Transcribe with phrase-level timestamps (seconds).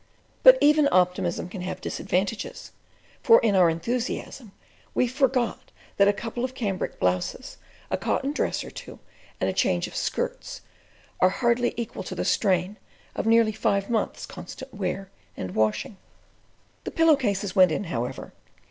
[0.41, 2.71] But even optimism can have disadvantages;
[3.21, 4.51] for in our enthusiasm
[4.95, 7.57] we forgot that a couple of cambric blouses,
[7.91, 8.97] a cotton dress or two,
[9.39, 10.61] and a change of skirts,
[11.19, 12.77] are hardly equal to the strain
[13.15, 15.97] of nearly five months constant wear and washing.
[16.83, 18.33] The pillow cases went in, however.